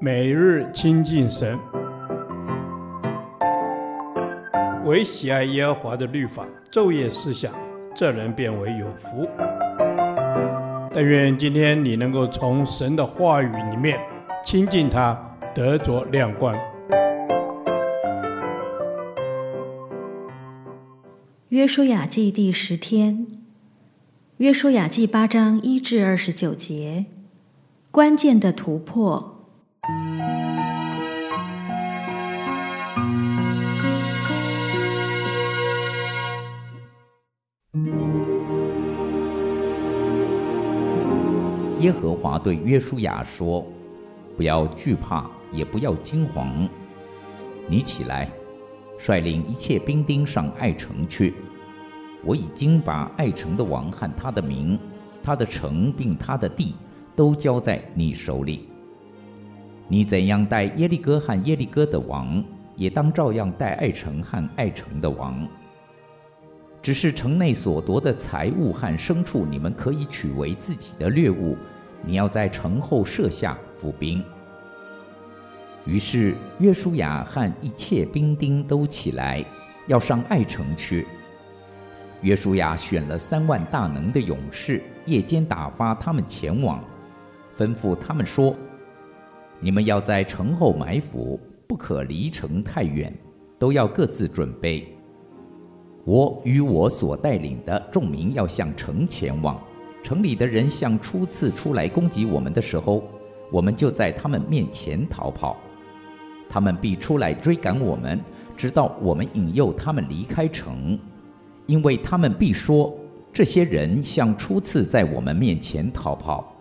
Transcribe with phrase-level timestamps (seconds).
[0.00, 1.58] 每日亲近神，
[4.84, 7.54] 唯喜爱耶和华的律法，昼夜思想，
[7.94, 9.26] 这人便为有福。
[10.92, 13.98] 但愿今天你能够从神的话语里面
[14.44, 15.18] 亲近他，
[15.54, 16.56] 得着亮光。
[21.48, 23.26] 约书亚记第十天，
[24.38, 27.06] 约书亚记八章一至二十九节，
[27.90, 29.33] 关键的突破。
[41.84, 43.62] 耶和华对约书亚说
[44.38, 46.66] ：“不要惧怕，也不要惊惶。
[47.68, 48.26] 你起来，
[48.96, 51.34] 率领一切兵丁上爱城去。
[52.24, 54.78] 我已经把爱城的王和他的名、
[55.22, 56.74] 他的城并他的地
[57.14, 58.66] 都交在你手里。
[59.86, 62.42] 你怎样待耶利哥和耶利哥的王，
[62.76, 65.46] 也当照样待爱城和爱城的王。
[66.80, 71.58] 只是城内所夺的财物和牲畜，你们可以取为自己的掠物。”
[72.06, 74.22] 你要在城后设下伏兵。
[75.86, 79.44] 于是约书亚和一切兵丁都起来，
[79.86, 81.06] 要上爱城去。
[82.22, 86.82] 约书亚选了三万大能的勇士，夜间打发他们前往，
[87.58, 88.54] 吩咐他们说
[89.60, 93.12] ：“你们要在城后埋伏，不可离城太远，
[93.58, 94.88] 都要各自准备。
[96.06, 99.62] 我与我所带领的众民要向城前往。”
[100.04, 103.02] 城里的人像初次出来攻击我们的时候，
[103.50, 105.56] 我们就在他们面前逃跑。
[106.46, 108.20] 他们必出来追赶我们，
[108.54, 110.98] 直到我们引诱他们离开城，
[111.64, 112.94] 因为他们必说：
[113.32, 116.54] 这些人像初次在我们面前逃跑，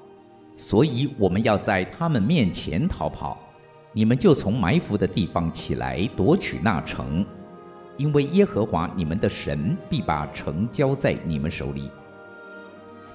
[0.56, 3.38] 所以我们要在他们面前逃跑。
[3.92, 7.26] 你们就从埋伏的地方起来夺取那城，
[7.98, 11.92] 因为耶和华你们的神必把城交在你们手里。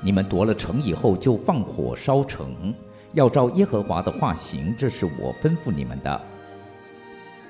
[0.00, 2.72] 你们夺了城以后，就放火烧城，
[3.14, 4.74] 要照耶和华的话行。
[4.76, 6.20] 这是我吩咐你们的。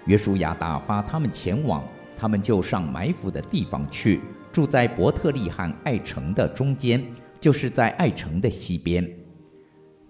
[0.07, 1.85] 约书亚打发他们前往，
[2.17, 4.21] 他们就上埋伏的地方去，
[4.51, 7.05] 住在伯特利和爱城的中间，
[7.39, 9.07] 就是在爱城的西边。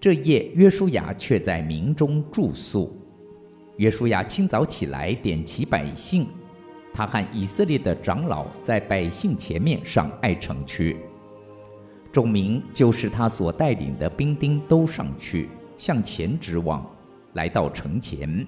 [0.01, 2.97] 这夜，约书亚却在民中住宿。
[3.79, 6.29] 约书亚清早起来，点齐百姓，
[6.95, 10.97] 他和以色列的长老在百姓前面上爱城去。
[12.11, 16.85] 众民就是他所带领的兵丁都上去，向前直往，
[17.35, 18.47] 来到城前，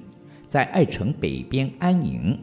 [0.49, 2.39] 在爱城北边安营。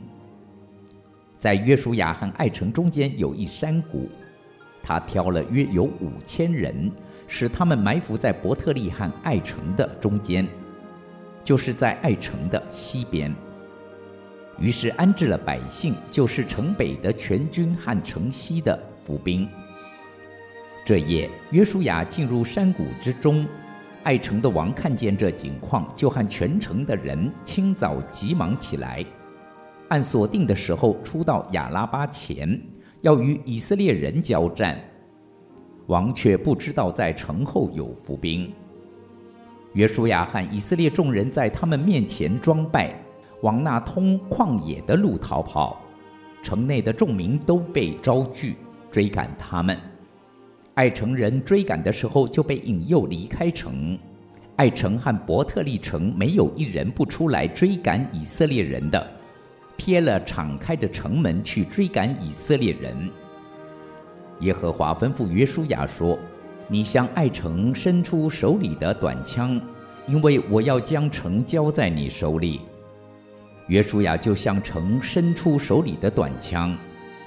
[1.39, 4.09] 在约书亚和爱城中间有一山谷，
[4.81, 6.91] 他挑了约有五千人，
[7.27, 10.47] 使他们埋伏在伯特利和爱城的中间，
[11.43, 13.33] 就是在爱城的西边。
[14.59, 19.47] 于是安置了百姓，就是城北的全军和城西的伏兵。
[20.87, 23.45] 这夜，约书亚进入山谷之中，
[24.03, 29.03] 爱城的王看见这景况，就和全城的人清早急忙起来，
[29.89, 32.57] 按所定的时候出到亚拉巴前，
[33.01, 34.79] 要与以色列人交战。
[35.87, 38.49] 王却不知道在城后有伏兵。
[39.73, 42.95] 约书亚和以色列众人在他们面前装败，
[43.41, 45.81] 往那通旷野的路逃跑，
[46.41, 48.55] 城内的众民都被招聚，
[48.89, 49.77] 追赶他们。
[50.77, 53.97] 爱城人追赶的时候，就被引诱离开城。
[54.57, 59.11] 爱城和伯特利城没有一人不出来追赶以色列人的，
[59.75, 63.09] 撇了敞开的城门去追赶以色列人。
[64.41, 66.15] 耶和华吩咐约书亚说
[66.69, 69.59] ：“你向爱城伸出手里的短枪，
[70.05, 72.61] 因为我要将城交在你手里。”
[73.65, 76.77] 约书亚就向城伸出手里的短枪，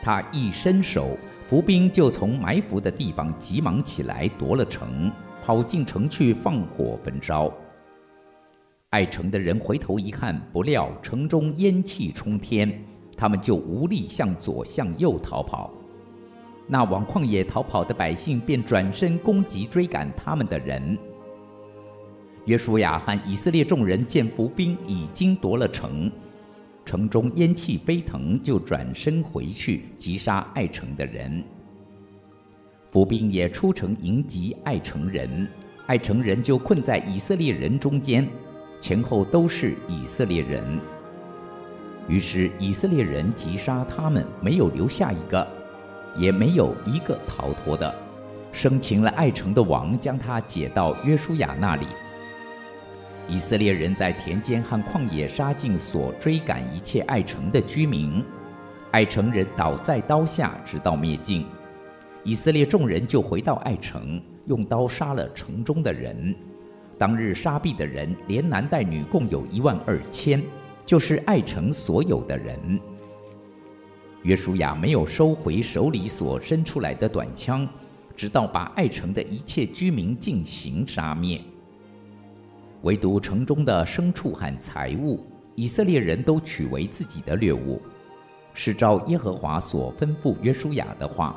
[0.00, 1.18] 他一伸手。
[1.50, 5.10] 伏兵就从埋伏的地方急忙起来夺了城，
[5.42, 7.52] 跑进城去放火焚烧。
[8.90, 12.72] 爱城的人回头一看，不料城中烟气冲天，
[13.16, 15.72] 他们就无力向左向右逃跑。
[16.68, 20.96] 那往旷野逃跑的百姓便转身攻击追赶他们的人。
[22.44, 26.08] 约书亚和以色列众人见伏兵已经夺了城。
[26.90, 31.40] 城中烟气飞腾，就转身回去击杀爱城的人。
[32.90, 35.46] 伏兵也出城迎击爱城人，
[35.86, 38.26] 爱城人就困在以色列人中间，
[38.80, 40.80] 前后都是以色列人。
[42.08, 45.46] 于是以色列人击杀他们，没有留下一个，
[46.16, 47.94] 也没有一个逃脱的。
[48.50, 51.86] 生擒了爱城的王，将他解到约书亚那里。
[53.30, 58.24] 以色列人在田间和旷野杀尽所追赶一切爱城的居民，
[58.90, 61.46] 爱城人倒在刀下，直到灭尽。
[62.24, 66.34] 以色列众人就回到爱城，用刀杀了城中的人。
[66.98, 70.42] 当日杀毙的人，连男带女，共有一万二千，
[70.84, 72.58] 就是爱城所有的人。
[74.24, 77.64] 约书亚没有收回手里所伸出来的短枪，
[78.16, 81.40] 直到把爱城的一切居民进行杀灭。
[82.82, 85.22] 唯独城中的牲畜和财物，
[85.54, 87.80] 以色列人都取为自己的掠物，
[88.54, 91.36] 是照耶和华所吩咐约书亚的话。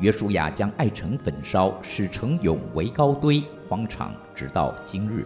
[0.00, 5.24] 约书亚将爱城焚烧，使城永为高堆，荒场，直到今日。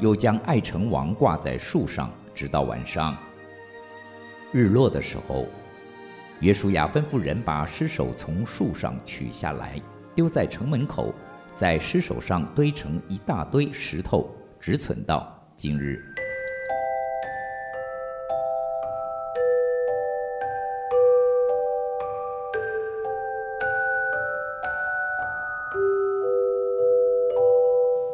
[0.00, 3.16] 又将爱城王挂在树上，直到晚上。
[4.52, 5.46] 日落的时候，
[6.40, 9.80] 约书亚吩咐人把尸首从树上取下来，
[10.14, 11.14] 丢在城门口，
[11.58, 14.30] 在尸首上堆成一大堆石头，
[14.60, 15.98] 直存到今日。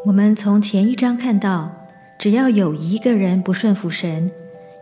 [0.06, 4.30] 我们从前一章看到，只要有一个人不顺服神，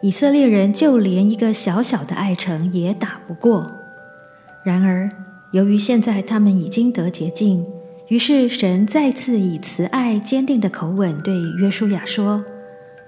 [0.02, 3.70] 以色列人就连一个小小的爱城也打不过。
[4.62, 5.10] 然而，
[5.52, 7.66] 由于现在他们已经得洁净，
[8.10, 12.44] 于是神再次以慈爱坚定的口吻对约书亚说：“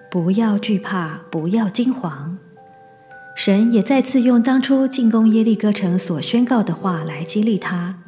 [0.08, 2.36] 不要惧怕，不要惊惶。”
[3.34, 7.98] 神也再次用当初进攻耶利哥城所宣告的话来激励他。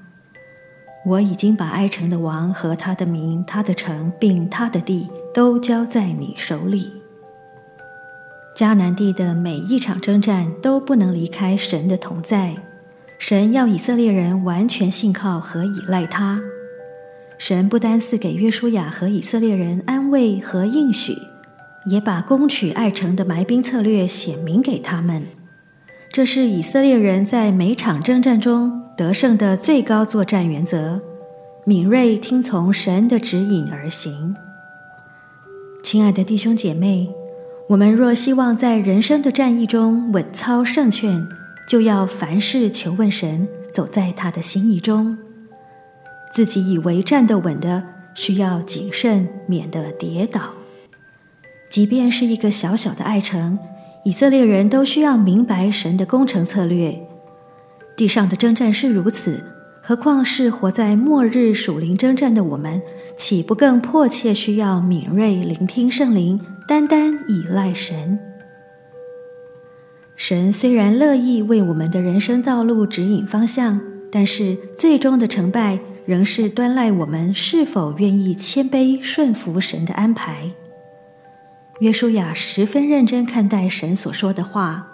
[1.04, 6.92] 我已经把埃城的王和他的民、他的城并他的地都交在你手里。
[8.56, 12.54] 迦南地的每一场征战都不能离开神的同在，
[13.18, 16.40] 神要以色列人完全信靠和依赖他。
[17.38, 21.16] 神不单赐给约书亚和以色列人安慰和应许，
[21.86, 25.22] 也把攻取爱城的埋兵策略显明给他们。
[26.12, 31.00] 这是以色列人在每场征战中得胜的最高作战原则：
[31.66, 34.34] 敏锐听从神的指引而行。
[35.82, 37.08] 亲爱的弟兄姐妹，
[37.68, 41.26] 我们若希望在人生的战役中稳操胜券，
[41.68, 45.18] 就要凡事求问神，走在他的心意中。
[46.34, 47.84] 自己以为站得稳的，
[48.14, 50.50] 需要谨慎，免得跌倒。
[51.70, 53.56] 即便是一个小小的爱城。
[54.04, 57.00] 以色列人都需要明白神的工程策略。
[57.96, 59.42] 地上的征战是如此，
[59.80, 62.82] 何况是活在末日属灵征战的我们，
[63.16, 66.38] 岂不更迫切需要敏锐聆听圣灵，
[66.68, 68.18] 单单倚赖神？
[70.16, 73.80] 神虽然乐意为我们的人生道路指引方向，
[74.12, 80.50] 但是最终的成败仍是端赖我们是否愿意谦卑顺服神的安排。
[81.80, 84.86] 约书亚十分认真看待神所说的话。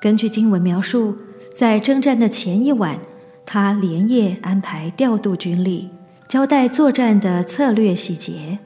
[0.00, 1.16] 根据经文描述，
[1.54, 2.98] 在征战的前一晚，
[3.44, 5.90] 他连夜安排调度军力，
[6.26, 8.58] 交代作战的策略细节。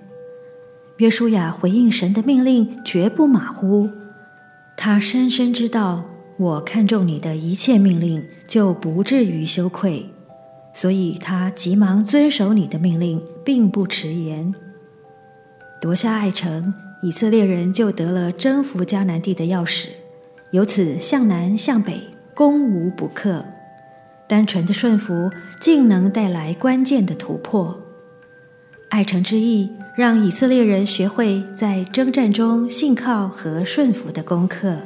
[0.98, 3.90] 约书亚回应神的命令，绝不马虎。
[4.76, 6.04] 他深深知道，
[6.36, 10.13] 我看重你的一切命令，就不至于羞愧。
[10.74, 14.54] 所以他急忙遵守你的命令，并不迟延，
[15.80, 16.74] 夺下爱城。
[17.02, 19.88] 以色列人就得了征服迦南地的钥匙，
[20.52, 22.00] 由此向南向北，
[22.34, 23.44] 攻无不克。
[24.26, 27.78] 单纯的顺服，竟能带来关键的突破。
[28.88, 34.78] 爱城之役，让以色列人学会在征战中信靠和顺服的功课。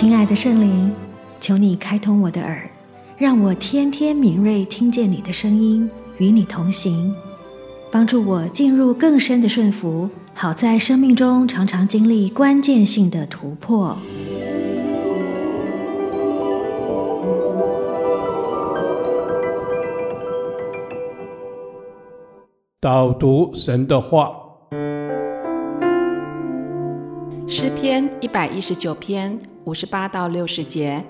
[0.00, 0.90] 亲爱的圣灵。
[1.40, 2.70] 求你开通我的耳，
[3.18, 7.14] 让我天天敏锐听见你的声音，与你同行，
[7.92, 13.94] 帮助我进入更深的顺服，好在生命中常常经历关键性的突破。
[22.80, 24.32] 导读神的话，
[27.52, 31.04] 诗篇一百一十九篇五十八到六十节。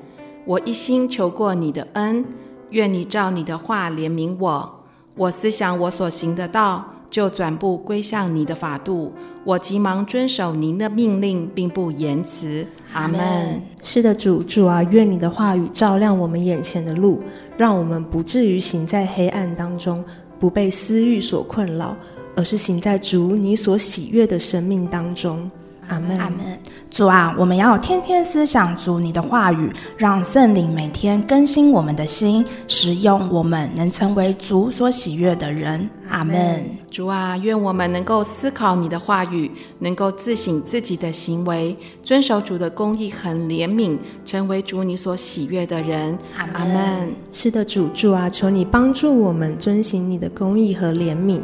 [0.46, 2.24] 我一心求过你的恩，
[2.70, 4.80] 愿你照你的话怜悯我。
[5.16, 9.12] 我思想我所行的道，就转步归向你的法度。
[9.44, 12.66] 我急忙遵守您的命令，并不延迟。
[12.94, 13.62] 阿门。
[13.82, 17.20] 是的，主，主啊，愿你的话语照亮我们眼前的路，
[17.58, 20.02] 让我们不至于行在黑暗当中，
[20.38, 21.94] 不被私欲所困扰，
[22.34, 25.50] 而是行在主你所喜悦的生命当中。
[25.90, 26.18] 阿门。
[26.18, 26.58] 阿门。
[26.90, 35.88] 主啊，我们要天天思想主你的话语，让圣灵每天更新我们的心，使用我们能成为主所喜悦的人。
[36.08, 36.64] 阿门。
[36.90, 46.18] 主啊，愿我们能够思考你的话语，能够自省自己的行为，遵守主的公义和怜悯，成为主你所喜悦的人。
[46.36, 47.12] 阿门。
[47.30, 51.40] 是的，主，主啊，求你帮助我们遵行你的公义和怜悯。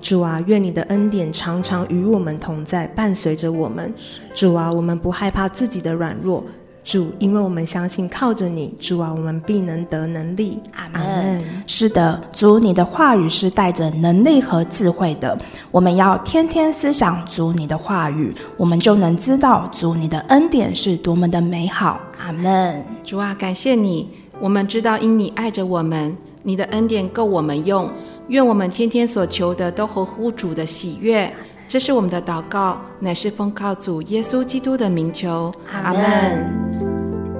[0.00, 3.92] 主啊，愿你的恩典常常与我们同在，伴随着我们。
[4.34, 6.44] 主啊，我们不害怕自己的软弱。
[6.84, 10.58] 主，因为我们相信靠着你，主啊，我们必能得能力。
[10.74, 11.44] 阿门。
[11.66, 15.36] 是的，主，你的话语是带着能力和智慧的。
[15.70, 22.00] 我们要天天思想主你的话语，我们就能知道主你的恩典是多么的美好。
[22.18, 22.82] 阿门。
[23.04, 24.08] 主啊，感谢你，
[24.40, 27.90] 我们知道因你爱着我们，你的恩典够我们用。
[28.28, 31.32] 愿我们天天所求的都合乎主的喜悦，
[31.66, 35.50] 这是我们的祷告，乃是奉靠主耶稣基督的名求。
[35.72, 36.02] 阿门。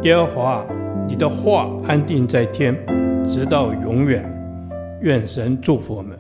[0.03, 0.65] 耶和华，
[1.07, 2.75] 你的话安定在天，
[3.29, 4.25] 直到永远。
[5.03, 6.19] 愿神祝福我们。